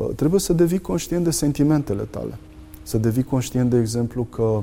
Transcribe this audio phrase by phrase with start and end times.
[0.00, 2.38] Uh, trebuie să devii conștient de sentimentele tale.
[2.82, 4.62] Să devii conștient, de exemplu, că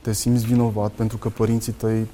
[0.00, 2.06] te simți vinovat pentru că părinții tăi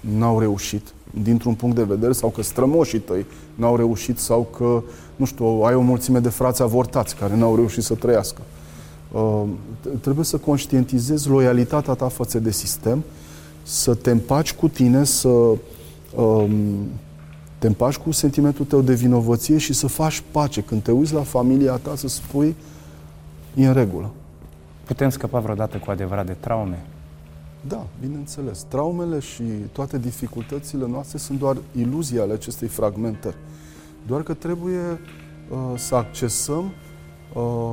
[0.00, 4.82] n-au reușit dintr-un punct de vedere sau că strămoșii tăi n-au reușit sau că,
[5.16, 8.40] nu știu, ai o mulțime de frați avortați care n-au reușit să trăiască.
[9.12, 9.42] Uh,
[10.00, 13.04] trebuie să conștientizezi loialitatea ta față de sistem,
[13.62, 16.88] să te împaci cu tine, să um,
[17.58, 20.60] te împaci cu sentimentul tău de vinovăție și să faci pace.
[20.62, 22.56] Când te uiți la familia ta, să spui,
[23.54, 24.10] e în regulă.
[24.84, 26.84] Putem scăpa vreodată cu adevărat de traume?
[27.68, 28.62] Da, bineînțeles.
[28.62, 33.36] Traumele și toate dificultățile noastre sunt doar iluzii ale acestei fragmentări.
[34.06, 36.72] Doar că trebuie uh, să accesăm
[37.34, 37.72] uh,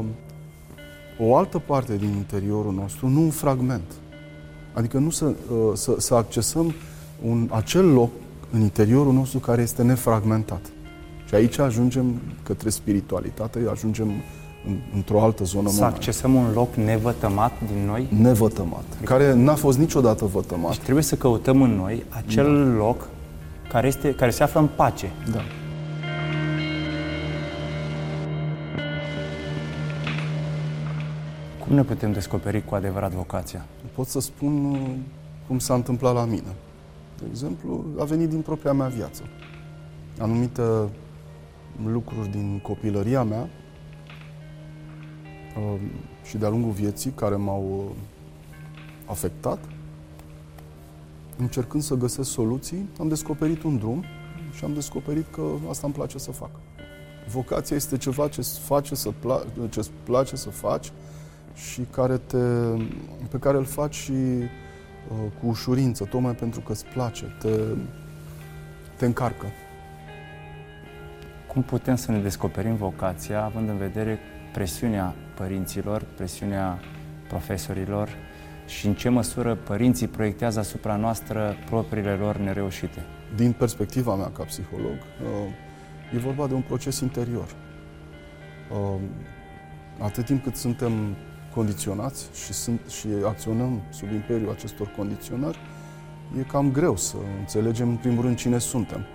[1.20, 3.92] o altă parte din interiorul nostru, nu un fragment.
[4.74, 6.74] Adică nu să, uh, să, să accesăm
[7.26, 8.10] un, acel loc
[8.54, 10.72] în interiorul nostru care este nefragmentat.
[11.28, 14.08] Și aici ajungem către spiritualitate, ajungem
[14.68, 15.70] în, într-o altă zonă.
[15.70, 18.08] Să accesăm un loc nevătămat din noi?
[18.22, 20.72] Nevătămat, care n-a fost niciodată vătămat.
[20.72, 22.78] Deci trebuie să căutăm în noi acel da.
[22.78, 23.08] loc
[23.70, 25.12] care, este, care se află în pace.
[25.32, 25.42] Da.
[31.66, 33.66] Cum ne putem descoperi cu adevărat vocația?
[33.96, 34.90] Pot să spun uh,
[35.48, 36.54] cum s-a întâmplat la mine.
[37.24, 39.24] De exemplu, a venit din propria mea viață.
[40.20, 40.62] Anumite
[41.86, 43.50] lucruri din copilăria mea
[45.58, 45.82] uh,
[46.24, 47.96] și de-a lungul vieții care m-au uh,
[49.06, 49.60] afectat,
[51.38, 54.04] încercând să găsesc soluții, am descoperit un drum
[54.56, 56.52] și am descoperit că asta îmi place să fac.
[57.28, 60.92] Vocația este ceva ce face să pla- ce îți place să faci
[61.54, 62.38] și care te,
[63.30, 64.50] pe care îl faci și uh,
[65.08, 67.50] cu ușurință, tocmai pentru că îți place, te,
[68.96, 69.46] te încarcă.
[71.48, 74.20] Cum putem să ne descoperim vocația, având în vedere
[74.54, 76.80] presiunea părinților, presiunea
[77.28, 78.10] profesorilor
[78.68, 83.06] și în ce măsură părinții proiectează asupra noastră propriile lor nereușite?
[83.36, 87.56] Din perspectiva mea ca psiholog, uh, e vorba de un proces interior.
[88.72, 89.00] Uh,
[90.00, 91.16] atât timp cât suntem
[91.56, 95.60] condiționați și, sunt, și acționăm sub imperiul acestor condiționări,
[96.40, 99.06] e cam greu să înțelegem în primul rând cine suntem.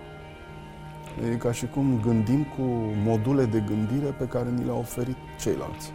[1.31, 2.61] E ca și cum gândim cu
[3.03, 5.91] module de gândire pe care ni le-au oferit ceilalți.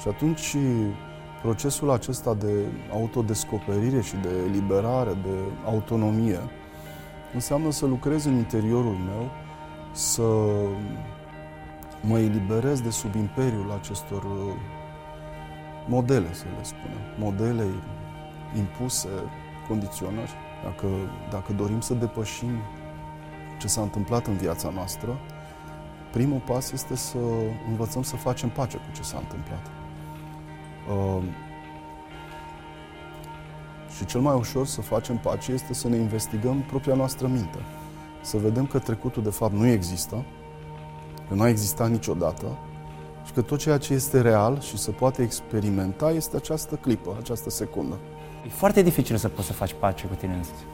[0.00, 0.56] Și atunci
[1.42, 2.52] procesul acesta de
[2.92, 6.38] autodescoperire și de eliberare, de autonomie,
[7.34, 9.30] înseamnă să lucrez în interiorul meu,
[9.92, 10.22] să
[12.00, 14.22] mă eliberez de sub imperiul acestor
[15.90, 17.66] modele, să le spunem, modele
[18.56, 19.08] impuse,
[19.68, 20.32] condiționări.
[20.64, 20.86] Dacă,
[21.30, 22.56] dacă dorim să depășim
[23.58, 25.18] ce s-a întâmplat în viața noastră,
[26.12, 27.18] primul pas este să
[27.68, 29.66] învățăm să facem pace cu ce s-a întâmplat.
[30.88, 31.22] Uh,
[33.96, 37.58] și cel mai ușor să facem pace este să ne investigăm propria noastră minte.
[38.22, 40.24] Să vedem că trecutul de fapt nu există,
[41.28, 42.58] că nu a existat niciodată
[43.24, 47.50] și că tot ceea ce este real și se poate experimenta este această clipă, această
[47.50, 47.98] secundă.
[48.46, 50.64] E foarte dificil să poți să faci pace cu tine însuți.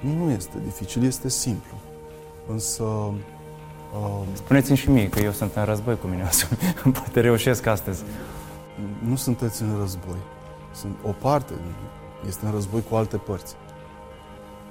[0.00, 1.76] Nu, nu este dificil, este simplu.
[2.46, 2.82] Însă...
[2.82, 6.28] Uh, Spuneți-mi și mie că eu sunt în război cu mine,
[6.98, 8.02] poate reușesc astăzi.
[9.08, 10.18] Nu sunteți în război.
[10.74, 11.52] Sunt o parte
[12.26, 13.54] este în război cu alte părți.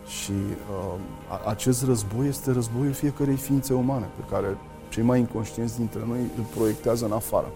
[0.08, 1.00] Și uh,
[1.46, 4.58] acest război este războiul fiecărei ființe umane pe care
[4.90, 7.52] cei mai inconștienți dintre noi îl proiectează în afară.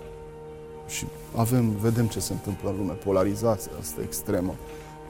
[0.87, 1.05] Și
[1.35, 4.53] avem, vedem ce se întâmplă în lume, polarizația asta extremă.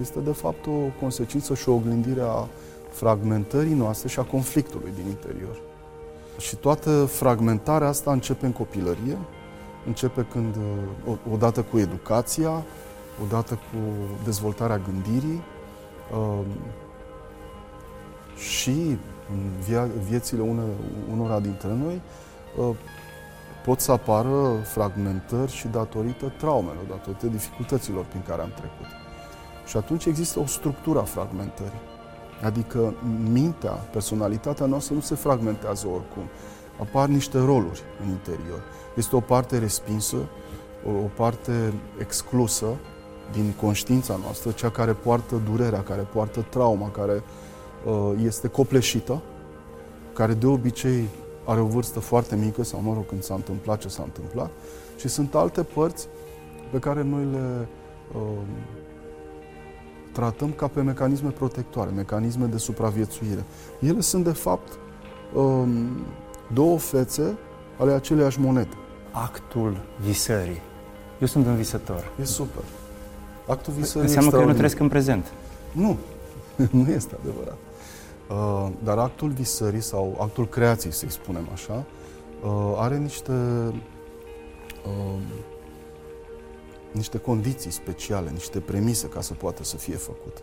[0.02, 2.48] Este de fapt o consecință și o oglindire a
[2.90, 5.60] fragmentării noastre și a conflictului din interior.
[6.38, 9.18] Și toată fragmentarea asta începe în copilărie,
[9.86, 10.56] începe când,
[11.32, 12.64] odată cu educația,
[13.24, 13.78] odată cu
[14.24, 15.42] dezvoltarea gândirii
[16.18, 16.46] um,
[18.36, 18.98] și
[19.32, 20.62] în via- viețile une,
[21.12, 22.02] unora dintre noi
[22.58, 22.76] uh,
[23.66, 28.86] pot să apară fragmentări și datorită traumelor, datorită dificultăților prin care am trecut.
[29.66, 31.82] Și atunci există o structură a fragmentării.
[32.44, 32.94] Adică
[33.32, 36.24] mintea, personalitatea noastră nu se fragmentează oricum.
[36.80, 38.64] Apar niște roluri în interior.
[38.96, 40.16] Este o parte respinsă,
[40.86, 42.66] o parte exclusă
[43.32, 47.24] din conștiința noastră, cea care poartă durerea, care poartă trauma, care
[47.86, 49.22] uh, este copleșită,
[50.14, 51.08] care de obicei
[51.46, 54.50] are o vârstă foarte mică, sau mă rog, când s-a întâmplat ce s-a întâmplat,
[54.98, 56.08] și sunt alte părți
[56.72, 57.68] pe care noi le
[58.16, 58.22] uh,
[60.12, 63.44] tratăm ca pe mecanisme protectoare, mecanisme de supraviețuire.
[63.80, 64.80] Ele sunt, de fapt,
[65.34, 66.06] um,
[66.54, 67.38] două fețe
[67.78, 68.76] ale aceleiași monede.
[69.12, 70.62] actul visării.
[71.20, 72.12] Eu sunt un visător.
[72.22, 72.64] E super.
[73.48, 75.32] Actul visării Înseamnă că eu nu trăiesc în prezent.
[75.72, 75.98] Nu,
[76.72, 77.58] nu este adevărat.
[78.32, 81.86] Uh, dar actul visării sau actul creației, să-i spunem așa,
[82.44, 83.32] uh, are niște
[84.86, 85.22] uh,
[86.92, 90.38] niște condiții speciale, niște premise ca să poată să fie făcut.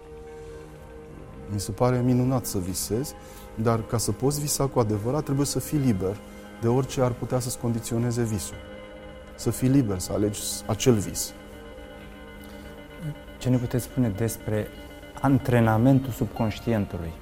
[1.52, 3.14] Mi se pare minunat să visezi,
[3.54, 6.16] dar ca să poți visa cu adevărat, trebuie să fii liber
[6.60, 8.56] de orice ar putea să-ți condiționeze visul.
[9.36, 11.32] Să fii liber, să alegi acel vis.
[13.38, 14.66] Ce ne puteți spune despre
[15.20, 17.12] antrenamentul subconștientului?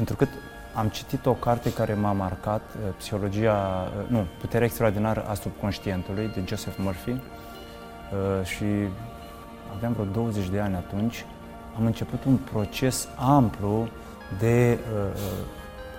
[0.00, 0.26] Pentru că
[0.74, 6.30] am citit o carte care m-a marcat, uh, Psihologia, uh, nu, Puterea extraordinară a subconștientului,
[6.34, 7.10] de Joseph Murphy.
[7.10, 7.18] Uh,
[8.44, 8.64] și
[9.76, 11.24] aveam vreo 20 de ani atunci.
[11.76, 13.88] Am început un proces amplu
[14.38, 14.78] de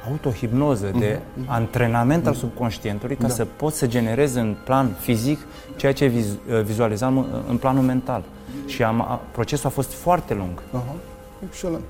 [0.09, 1.47] autohipnoză, de uh-huh.
[1.47, 3.33] antrenament al subconștientului ca da.
[3.33, 5.39] să pot să generez în plan fizic
[5.75, 8.24] ceea ce viz, vizualizam în planul mental.
[8.65, 10.62] Și am, procesul a fost foarte lung.
[10.71, 10.95] Aha,
[11.44, 11.86] excelent.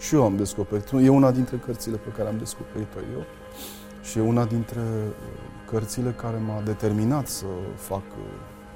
[0.00, 0.90] Și eu am descoperit.
[1.02, 3.24] E una dintre cărțile pe care am descoperit-o eu
[4.02, 5.14] și e una dintre uh,
[5.70, 7.44] cărțile care m-a determinat să
[7.76, 8.24] fac uh,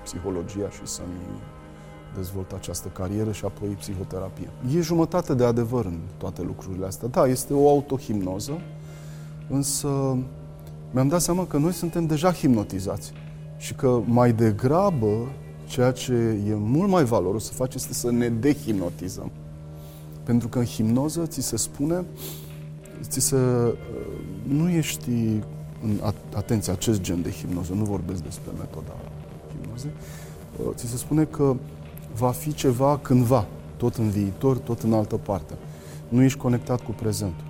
[0.02, 1.40] psihologia și să-mi
[2.14, 4.48] dezvolt această carieră și apoi psihoterapie.
[4.76, 7.08] E jumătate de adevăr în toate lucrurile astea.
[7.08, 8.60] Da, este o autohimnoză,
[9.48, 10.16] însă
[10.90, 13.12] mi-am dat seama că noi suntem deja hipnotizați
[13.56, 15.32] și că mai degrabă
[15.66, 16.12] ceea ce
[16.48, 19.30] e mult mai valoros să faci este să ne dehipnotizăm.
[20.24, 22.04] Pentru că în hipnoză ți se spune,
[23.02, 23.72] ți se, uh,
[24.42, 25.10] nu ești
[25.82, 26.00] în
[26.34, 28.92] atenție, acest gen de hipnoză, nu vorbesc despre metoda
[29.48, 29.90] hipnozei,
[30.56, 31.56] uh, ți se spune că
[32.16, 35.54] va fi ceva cândva, tot în viitor, tot în altă parte.
[36.08, 37.44] Nu ești conectat cu prezentul.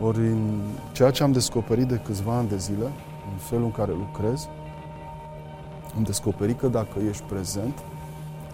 [0.00, 0.60] Ori în
[0.92, 2.84] ceea ce am descoperit de câțiva ani de zile,
[3.32, 4.48] în felul în care lucrez,
[5.96, 7.78] am descoperit că dacă ești prezent,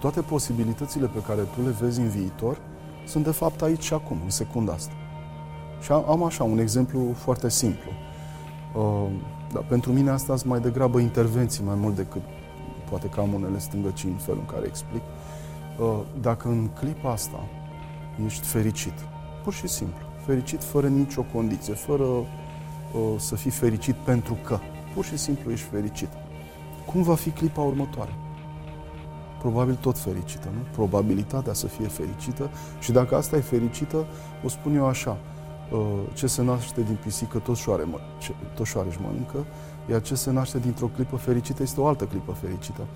[0.01, 2.61] toate posibilitățile pe care tu le vezi în viitor
[3.09, 4.93] sunt de fapt aici și acum, în secunda asta.
[5.83, 7.91] Și am așa un exemplu foarte simplu.
[8.75, 9.11] Uh,
[9.53, 12.23] dar pentru mine asta sunt mai degrabă intervenții mai mult decât
[12.89, 15.03] poate că am unele stângăcii în felul în care explic.
[15.79, 17.45] Uh, dacă în clipa asta
[18.25, 18.95] ești fericit,
[19.45, 22.25] pur și simplu, fericit fără nicio condiție, fără uh,
[23.19, 24.59] să fii fericit pentru că,
[24.95, 26.09] pur și simplu ești fericit.
[26.87, 28.15] Cum va fi clipa următoare?
[29.39, 30.61] Probabil tot fericită, nu?
[30.73, 32.51] Probabilitatea să fie fericită
[32.81, 34.07] și dacă asta e fericită,
[34.45, 35.17] o spun eu așa,
[35.73, 35.79] uh,
[36.13, 39.45] ce se naște din pisică tot șoare, mă, ce, tot șoare își mănâncă,
[39.91, 42.87] iar ce se naște dintr-o clipă fericită este o altă clipă fericită.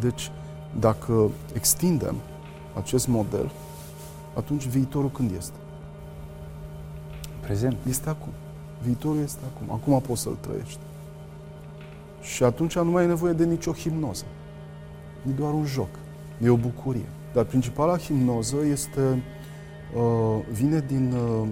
[0.00, 0.30] Deci,
[0.78, 2.14] dacă extindem
[2.74, 3.50] acest model,
[4.34, 5.56] atunci viitorul când este?
[7.40, 7.76] Prezent.
[7.88, 8.32] Este acum.
[8.82, 9.74] Viitorul este acum.
[9.74, 10.78] Acum poți să-l trăiești.
[12.20, 14.24] Și atunci nu mai e nevoie de nicio hipnoză
[15.28, 15.88] e doar un joc,
[16.42, 17.08] e o bucurie.
[17.32, 19.22] Dar principala hipnoză este,
[19.94, 21.48] uh, vine din uh,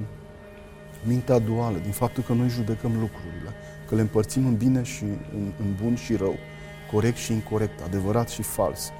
[1.07, 3.51] mintea duală, din faptul că noi judecăm lucrurile,
[3.89, 6.35] că le împărțim în bine și în, în bun și rău,
[6.93, 8.91] corect și incorrect, adevărat și fals.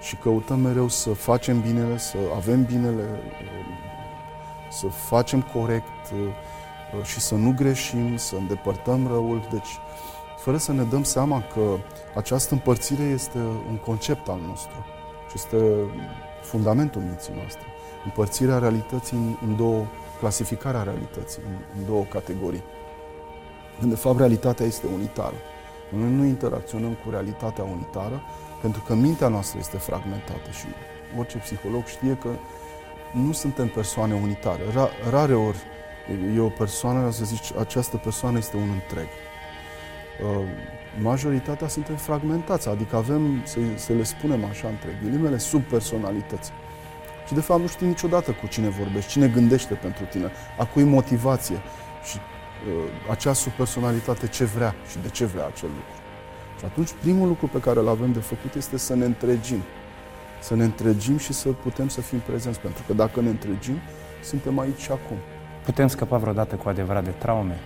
[0.00, 3.72] Și căutăm mereu să facem binele, să avem binele, uh,
[4.70, 6.12] să facem corect
[7.02, 9.48] și să nu greșim, să îndepărtăm răul.
[9.50, 9.78] Deci
[10.44, 11.76] fără să ne dăm seama că
[12.14, 13.38] această împărțire este
[13.68, 14.84] un concept al nostru
[15.28, 15.56] și este
[16.42, 17.66] fundamentul minții noastre.
[18.04, 19.84] Împărțirea realității în, în două,
[20.18, 22.62] clasificarea realității în, în două categorii.
[23.78, 25.34] Când de fapt realitatea este unitară.
[25.88, 28.22] Noi nu interacționăm cu realitatea unitară
[28.60, 30.66] pentru că mintea noastră este fragmentată și
[31.18, 32.28] orice psiholog știe că
[33.12, 34.62] nu suntem persoane unitare.
[34.72, 35.58] Ra, rare ori
[36.36, 39.08] e o persoană, să zici, această persoană este un întreg.
[40.22, 40.44] Uh,
[41.02, 46.52] majoritatea suntem fragmentați, adică avem, să, să le spunem așa între ghilimele, subpersonalități.
[47.26, 50.82] Și de fapt nu știi niciodată cu cine vorbești, cine gândește pentru tine, a cui
[50.82, 51.56] motivație
[52.04, 56.02] și uh, acea subpersonalitate ce vrea și de ce vrea acel lucru.
[56.58, 59.62] Și atunci primul lucru pe care îl avem de făcut este să ne întregim.
[60.40, 63.78] Să ne întregim și să putem să fim prezenți, pentru că dacă ne întregim,
[64.22, 65.16] suntem aici și acum.
[65.64, 67.58] Putem scăpa vreodată cu adevărat de traume?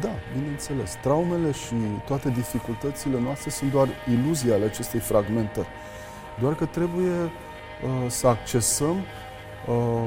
[0.00, 0.94] Da, bineînțeles.
[1.02, 1.74] Traumele și
[2.06, 5.68] toate dificultățile noastre sunt doar iluzii ale acestei fragmentări.
[6.40, 7.30] Doar că trebuie uh,
[8.06, 8.96] să accesăm
[9.66, 10.04] uh,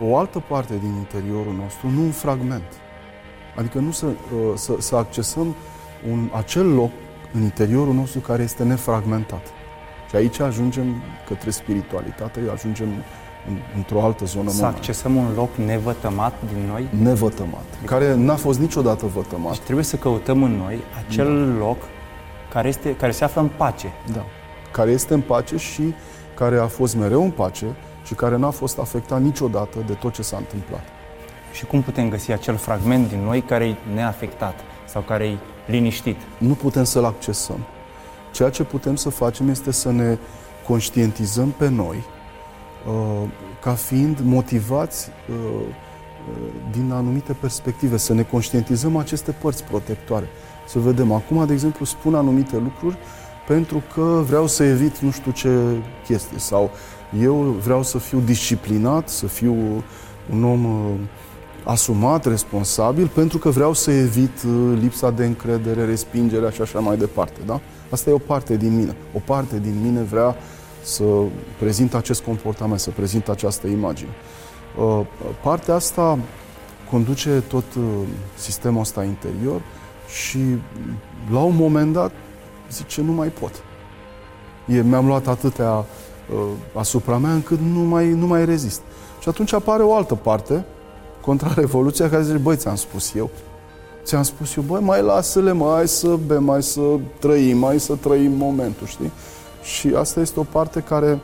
[0.00, 2.72] o altă parte din interiorul nostru, nu un fragment.
[3.56, 4.12] Adică nu să, uh,
[4.54, 5.54] să, să accesăm
[6.10, 6.90] un, acel loc
[7.32, 9.46] în interiorul nostru care este nefragmentat.
[10.08, 12.88] Și aici ajungem către spiritualitate, ajungem
[13.76, 14.50] într-o altă zonă.
[14.50, 16.88] Să accesăm un loc nevătămat din noi?
[17.02, 19.54] Nevătămat, care n-a fost niciodată vătămat.
[19.54, 21.64] Și trebuie să căutăm în noi acel da.
[21.64, 21.76] loc
[22.52, 23.92] care, este, care se află în pace.
[24.12, 24.24] Da.
[24.70, 25.94] Care este în pace și
[26.34, 27.66] care a fost mereu în pace
[28.04, 30.84] și care n-a fost afectat niciodată de tot ce s-a întâmplat.
[31.52, 36.16] Și cum putem găsi acel fragment din noi care e neafectat sau care e liniștit?
[36.38, 37.58] Nu putem să-l accesăm.
[38.32, 40.18] Ceea ce putem să facem este să ne
[40.66, 42.13] conștientizăm pe noi uh,
[43.62, 50.28] ca fiind motivați uh, uh, din anumite perspective, să ne conștientizăm aceste părți protectoare.
[50.68, 52.96] Să vedem, acum, de exemplu, spun anumite lucruri
[53.46, 55.58] pentru că vreau să evit nu știu ce
[56.06, 56.70] chestie sau
[57.20, 59.54] eu vreau să fiu disciplinat, să fiu
[60.32, 60.66] un om
[61.64, 64.42] asumat, responsabil, pentru că vreau să evit
[64.80, 67.40] lipsa de încredere, respingerea și așa mai departe.
[67.46, 67.60] Da?
[67.90, 68.96] Asta e o parte din mine.
[69.14, 70.36] O parte din mine vrea
[70.84, 71.04] să
[71.58, 74.10] prezint acest comportament, să prezint această imagine.
[74.78, 75.00] Uh,
[75.42, 76.18] partea asta
[76.90, 77.84] conduce tot uh,
[78.34, 79.62] sistemul ăsta interior
[80.08, 80.38] și
[81.32, 82.12] la un moment dat
[82.70, 83.52] zice nu mai pot.
[84.66, 86.38] E, mi-am luat atâtea uh,
[86.74, 88.80] asupra mea încât nu mai, nu mai rezist.
[89.20, 90.64] Și atunci apare o altă parte,
[91.20, 93.30] contra-revoluția, care zice, băi, ți-am spus eu,
[94.04, 96.80] ți-am spus eu, băi, mai lasă-le, mai să bem, mai să
[97.18, 99.12] trăim, mai să trăim momentul, știi?
[99.64, 101.20] Și asta este o parte care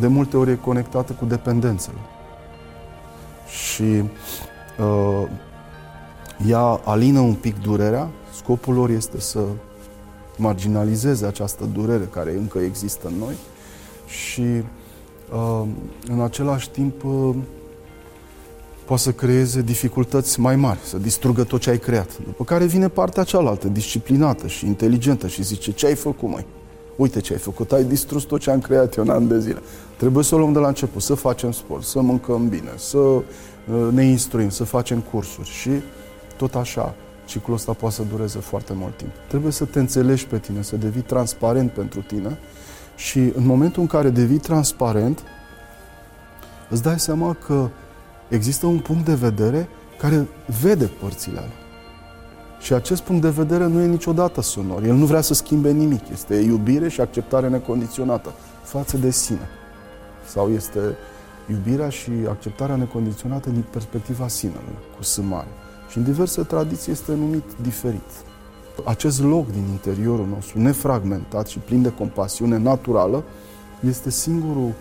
[0.00, 1.98] de multe ori e conectată cu dependențele.
[3.46, 4.02] Și
[4.78, 5.28] uh,
[6.46, 9.40] ea alină un pic durerea, scopul lor este să
[10.36, 13.34] marginalizeze această durere care încă există în noi
[14.06, 14.42] și
[15.32, 15.66] uh,
[16.06, 17.34] în același timp uh,
[18.84, 22.18] poate să creeze dificultăți mai mari, să distrugă tot ce ai creat.
[22.24, 26.46] După care vine partea cealaltă, disciplinată și inteligentă și zice, ce ai făcut, mai?
[26.98, 29.62] Uite ce ai făcut, ai distrus tot ce am creat eu în an de zile.
[29.96, 33.22] Trebuie să o luăm de la început, să facem sport, să mâncăm bine, să uh,
[33.90, 35.70] ne instruim, să facem cursuri și
[36.36, 36.94] tot așa.
[37.24, 39.10] Ciclul ăsta poate să dureze foarte mult timp.
[39.28, 42.38] Trebuie să te înțelegi pe tine, să devii transparent pentru tine
[42.96, 45.22] și în momentul în care devii transparent,
[46.70, 47.68] îți dai seama că
[48.28, 50.26] există un punct de vedere care
[50.60, 51.67] vede părțile alea.
[52.60, 54.82] Și acest punct de vedere nu e niciodată sonor.
[54.82, 56.08] El nu vrea să schimbe nimic.
[56.12, 59.48] Este iubire și acceptare necondiționată față de sine.
[60.26, 60.80] Sau este
[61.50, 65.48] iubirea și acceptarea necondiționată din perspectiva sinelui, cu sâmare.
[65.90, 68.10] Și în diverse tradiții este numit diferit.
[68.84, 73.24] Acest loc din interiorul nostru, nefragmentat și plin de compasiune naturală,
[73.80, 74.72] este singurul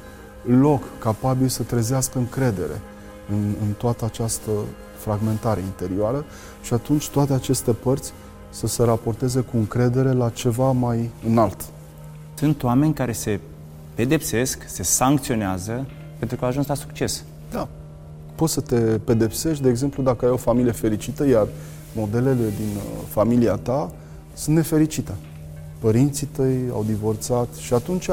[0.43, 2.81] loc capabil să trezească încredere
[3.29, 4.51] în, în toată această
[5.07, 6.25] fragmentare interioară
[6.61, 8.13] și atunci toate aceste părți
[8.49, 11.65] să se raporteze cu încredere la ceva mai înalt.
[12.33, 13.39] Sunt oameni care se
[13.95, 15.85] pedepsesc, se sancționează
[16.19, 17.23] pentru că au ajuns la succes.
[17.51, 17.67] Da.
[18.35, 21.47] Poți să te pedepsești, de exemplu, dacă ai o familie fericită, iar
[21.95, 23.91] modelele din uh, familia ta
[24.33, 25.11] sunt nefericite.
[25.79, 28.09] Părinții tăi au divorțat și atunci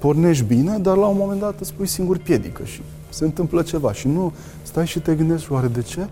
[0.00, 3.92] pornești bine, dar la un moment dat îți pui singur piedică și se întâmplă ceva
[3.92, 6.08] și nu stai și te gândești oare de ce?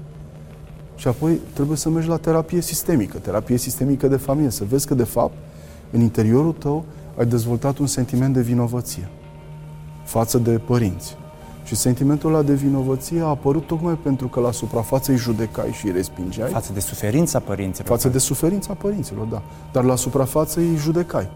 [0.97, 4.95] Și apoi trebuie să mergi la terapie sistemică, terapie sistemică de familie, să vezi că
[4.95, 5.35] de fapt
[5.90, 6.85] în interiorul tău
[7.18, 9.09] ai dezvoltat un sentiment de vinovăție
[10.04, 11.16] față de părinți.
[11.64, 15.87] Și sentimentul ăla de vinovăție a apărut tocmai pentru că la suprafață îi judecai și
[15.87, 16.50] îi respingeai.
[16.50, 17.88] Față de suferința părinților.
[17.88, 19.42] Față de suferința părinților, da.
[19.73, 21.28] Dar la suprafață îi judecai.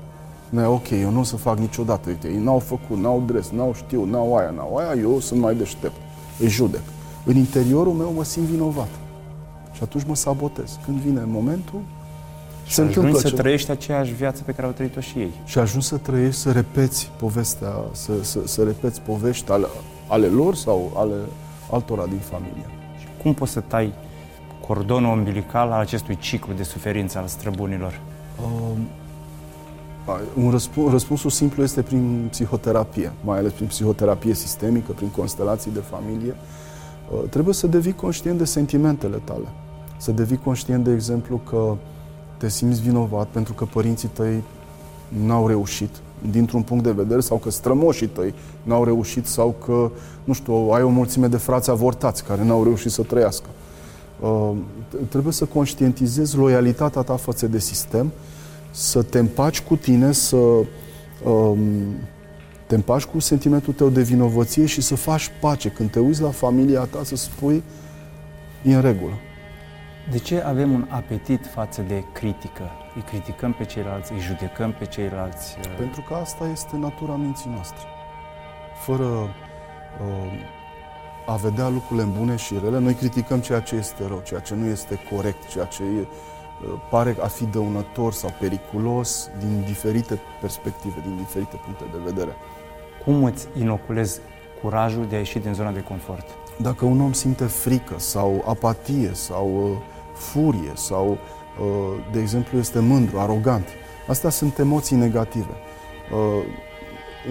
[0.53, 3.75] Nu ok, eu nu o să fac niciodată, uite, ei n-au făcut, n-au dres, n-au
[3.75, 5.97] știu, n-au aia, n-au aia, eu sunt mai deștept.
[6.41, 6.81] Îi judec.
[7.25, 8.89] În interiorul meu mă simt vinovat.
[9.73, 10.79] Și atunci mă sabotez.
[10.85, 11.81] Când vine momentul,
[12.67, 15.33] și se întâmplă să trăiești aceeași viață pe care au trăit-o și ei.
[15.45, 19.67] Și ajungi să trăiești, să repeți povestea, să, să, să repeți povești ale,
[20.09, 21.15] ale lor sau ale
[21.71, 22.67] altora din familie.
[22.99, 23.93] Și cum poți să tai
[24.67, 28.01] cordonul umbilical al acestui ciclu de suferință al străbunilor?
[28.41, 28.77] Uh,
[30.35, 35.81] un răspuns, răspunsul simplu este prin psihoterapie, mai ales prin psihoterapie sistemică, prin constelații de
[35.81, 36.35] familie.
[37.13, 39.49] Uh, trebuie să devii conștient de sentimentele tale.
[39.97, 41.77] Să devii conștient, de exemplu, că
[42.37, 44.43] te simți vinovat pentru că părinții tăi
[45.25, 45.91] n-au reușit
[46.31, 49.91] dintr-un punct de vedere sau că strămoșii tăi n-au reușit sau că,
[50.25, 53.47] nu știu, ai o mulțime de frați avortați care n-au reușit să trăiască.
[54.21, 54.51] Uh,
[55.09, 58.13] trebuie să conștientizezi loialitatea ta față de sistem
[58.73, 60.67] să te împaci cu tine, să um,
[62.67, 65.69] te împaci cu sentimentul tău de vinovăție și să faci pace.
[65.69, 67.63] Când te uiți la familia ta, să spui,
[68.63, 69.13] e în regulă.
[70.11, 72.71] De ce avem un apetit față de critică?
[72.95, 75.57] Îi criticăm pe ceilalți, îi judecăm pe ceilalți?
[75.59, 75.75] Uh?
[75.79, 77.87] Pentru că asta este natura minții noastre.
[78.85, 79.31] Fără uh,
[81.27, 84.67] a vedea lucrurile bune și rele, noi criticăm ceea ce este rău, ceea ce nu
[84.67, 86.07] este corect, ceea ce e
[86.91, 92.37] pare a fi dăunător sau periculos din diferite perspective, din diferite puncte de vedere.
[93.05, 94.21] Cum îți inoculezi
[94.63, 96.27] curajul de a ieși din zona de confort?
[96.57, 99.77] Dacă un om simte frică sau apatie sau uh,
[100.15, 103.69] furie sau, uh, de exemplu, este mândru, arogant,
[104.07, 105.53] astea sunt emoții negative.
[106.13, 106.45] Uh,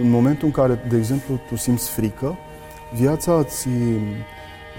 [0.02, 2.38] în momentul în care, de exemplu, tu simți frică,
[2.94, 3.68] viața îți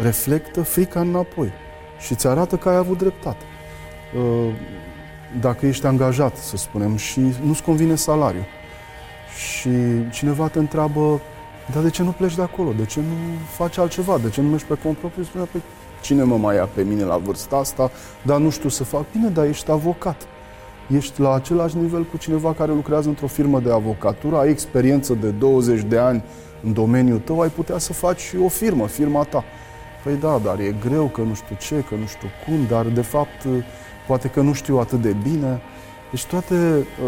[0.02, 1.52] reflectă frica înapoi
[1.99, 3.44] și îți arată că ai avut dreptate.
[4.16, 4.52] Uh,
[5.40, 8.45] dacă ești angajat, să spunem, și nu-ți convine salariul
[9.37, 9.71] și
[10.11, 11.21] cineva te întreabă
[11.73, 12.73] dar de ce nu pleci de acolo?
[12.76, 13.14] De ce nu
[13.49, 14.19] faci altceva?
[14.19, 15.25] De ce nu mergi pe cont propriu?
[15.25, 15.62] Spune, păi,
[16.00, 17.90] cine mă mai ia pe mine la vârsta asta?
[18.23, 19.04] Dar nu știu să fac.
[19.12, 20.26] Bine, dar ești avocat.
[20.97, 25.28] Ești la același nivel cu cineva care lucrează într-o firmă de avocatură, ai experiență de
[25.28, 26.25] 20 de ani
[26.62, 29.45] în domeniul tău, ai putea să faci o firmă, firma ta.
[30.04, 33.00] Păi da, dar e greu că nu știu ce, că nu știu cum, dar de
[33.00, 33.47] fapt
[34.06, 35.61] poate că nu știu atât de bine.
[36.11, 36.54] Deci toate,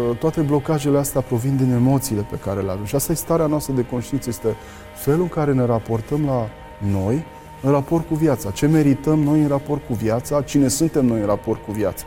[0.09, 2.85] uh, toate blocajele astea provin din emoțiile pe care le avem.
[2.85, 4.55] Și asta e starea noastră de conștiință, este
[4.95, 6.49] felul în care ne raportăm la
[6.91, 7.25] noi
[7.61, 8.51] în raport cu viața.
[8.51, 12.05] Ce merităm noi în raport cu viața, cine suntem noi în raport cu viața.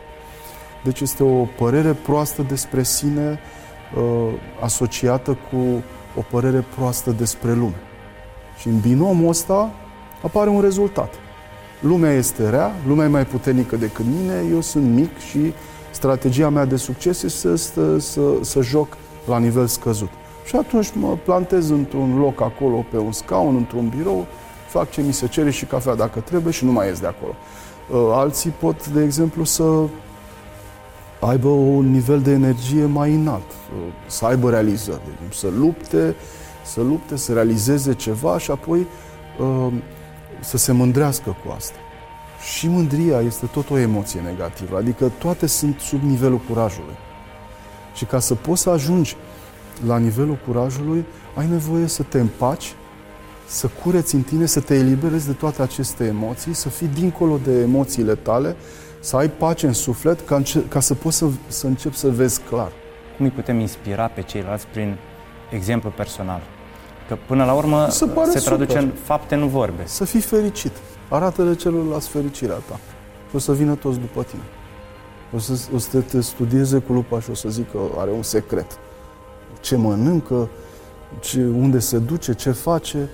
[0.83, 3.39] Deci este o părere proastă despre sine
[3.95, 5.83] uh, asociată cu
[6.15, 7.81] o părere proastă despre lume.
[8.59, 9.71] Și în binomul ăsta
[10.23, 11.13] apare un rezultat.
[11.79, 15.53] Lumea este rea, lumea e mai puternică decât mine, eu sunt mic și
[15.91, 20.09] strategia mea de succes este să, să, să, să joc la nivel scăzut.
[20.45, 24.25] Și atunci mă plantez într-un loc acolo, pe un scaun, într-un birou,
[24.67, 27.33] fac ce mi se cere și cafea dacă trebuie și nu mai ies de acolo.
[27.91, 29.63] Uh, alții pot, de exemplu, să
[31.19, 35.01] aibă un nivel de energie mai înalt, uh, să aibă realizări,
[35.33, 36.15] să lupte,
[36.65, 38.87] să lupte, să realizeze ceva și apoi
[39.39, 39.73] uh,
[40.39, 41.77] să se mândrească cu asta.
[42.53, 46.97] Și mândria este tot o emoție negativă, adică toate sunt sub nivelul curajului.
[47.95, 49.15] Și ca să poți să ajungi
[49.85, 51.05] la nivelul curajului,
[51.35, 52.73] ai nevoie să te împaci,
[53.47, 57.61] să cureți în tine, să te eliberezi de toate aceste emoții, să fii dincolo de
[57.61, 58.55] emoțiile tale,
[58.99, 62.71] să ai pace în suflet ca, ca să poți să, să începi să vezi clar.
[63.17, 64.97] Cum îi putem inspira pe ceilalți prin
[65.51, 66.41] exemplu personal?
[67.09, 68.83] Că până la urmă se, se traduce super.
[68.83, 69.83] în fapte, nu vorbe.
[69.85, 70.71] Să fii fericit.
[71.09, 72.79] Arată-le celorlalți fericirea ta.
[73.33, 74.41] O să vină toți după tine.
[75.35, 78.23] O să, o să te studieze cu lupa și o să zică că are un
[78.23, 78.79] secret.
[79.61, 80.49] Ce mănâncă,
[81.19, 83.09] ce, unde se duce, ce face.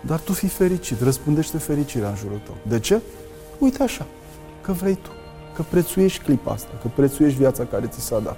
[0.00, 2.54] Dar tu fii fericit, răspundește fericirea în jurul tău.
[2.62, 3.00] De ce?
[3.58, 4.06] Uite așa,
[4.60, 5.10] că vrei tu,
[5.54, 8.36] că prețuiești clipa asta, că prețuiești viața care ți s-a dat.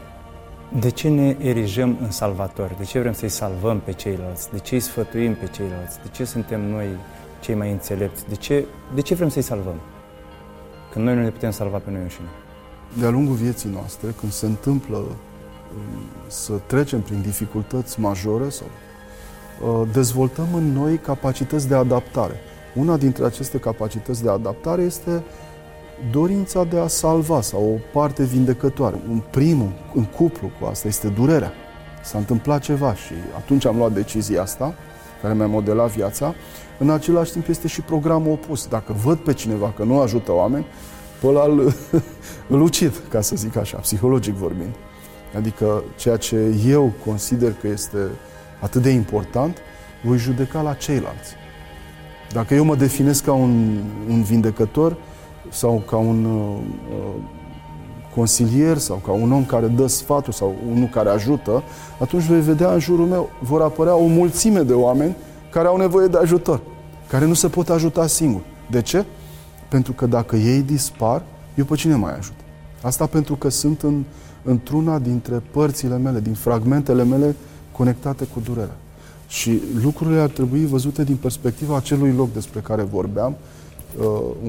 [0.78, 2.76] De ce ne erijăm în salvatori?
[2.78, 4.50] De ce vrem să-i salvăm pe ceilalți?
[4.50, 5.98] De ce îi sfătuim pe ceilalți?
[6.02, 6.88] De ce suntem noi
[7.40, 8.28] cei mai înțelepți?
[8.28, 9.74] De ce, de ce vrem să-i salvăm?
[10.92, 12.26] Când noi nu ne putem salva pe noi înșine.
[12.98, 15.06] De-a lungul vieții noastre, când se întâmplă um,
[16.26, 22.34] să trecem prin dificultăți majore sau uh, dezvoltăm în noi capacități de adaptare.
[22.74, 25.22] Una dintre aceste capacități de adaptare este
[26.10, 29.00] dorința de a salva sau o parte vindecătoare.
[29.10, 31.52] Un primul în cuplu cu asta este durerea.
[32.02, 34.74] S-a întâmplat ceva și atunci am luat decizia asta,
[35.22, 36.34] care mi-a modelat viața.
[36.78, 38.66] În același timp este și programul opus.
[38.66, 40.66] Dacă văd pe cineva că nu ajută oameni,
[41.20, 41.74] pe ăla îl,
[42.52, 44.74] îl ucid, ca să zic așa, psihologic vorbind.
[45.36, 47.98] Adică ceea ce eu consider că este
[48.60, 49.58] atât de important,
[50.04, 51.34] voi judeca la ceilalți.
[52.32, 54.96] Dacă eu mă definesc ca un, un vindecător,
[55.48, 56.56] sau ca un uh,
[56.90, 57.22] uh,
[58.14, 61.62] consilier sau ca un om care dă sfatul sau unul care ajută,
[61.98, 65.16] atunci vei vedea în jurul meu, vor apărea o mulțime de oameni
[65.50, 66.60] care au nevoie de ajutor,
[67.08, 68.44] care nu se pot ajuta singuri.
[68.70, 69.04] De ce?
[69.68, 71.22] Pentru că dacă ei dispar,
[71.54, 72.34] eu pe cine mai ajut?
[72.82, 74.04] Asta pentru că sunt în,
[74.42, 77.36] într-una dintre părțile mele, din fragmentele mele
[77.72, 78.76] conectate cu durerea.
[79.28, 83.59] Și lucrurile ar trebui văzute din perspectiva acelui loc despre care vorbeam, uh,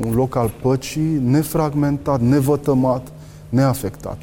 [0.04, 3.12] un loc al păcii, nefragmentat, nevătămat,
[3.50, 4.18] neafectat.